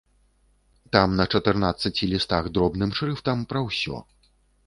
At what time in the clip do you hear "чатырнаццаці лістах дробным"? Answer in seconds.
1.33-2.95